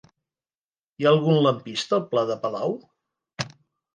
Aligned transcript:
Hi 1.01 1.05
ha 1.05 1.09
algun 1.15 1.37
lampista 1.43 1.95
al 1.97 2.03
pla 2.13 2.23
de 2.31 2.37
Palau? 2.45 2.73